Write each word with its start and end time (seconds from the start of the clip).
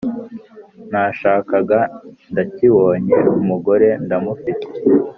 Nashakaga 0.91 1.79
ndakibonye 2.31 3.17
umugore 3.39 3.87
ndamufite 4.05 4.67